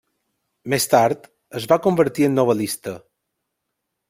Més 0.73 0.87
tard 0.93 1.29
es 1.61 1.69
va 1.73 1.79
convertir 1.85 2.27
en 2.31 2.37
novel·lista. 2.41 2.97